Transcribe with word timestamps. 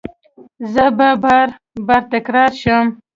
زه 0.73 0.85
به 0.97 1.09
بار، 1.23 1.47
بار 1.87 2.01
تکرار 2.13 2.51
شم 2.61 2.87